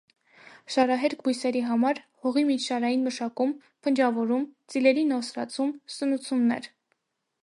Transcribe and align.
Շարահերկ 0.75 1.19
բույսերի 1.25 1.59
համար՝ 1.65 1.99
հողի 2.23 2.45
միջշարային 2.47 3.05
մշակում, 3.09 3.53
փնջավորում, 3.87 4.47
ծիլերի 4.75 5.03
նոսրացում, 5.13 5.73
սնուցումներ։ 5.97 6.71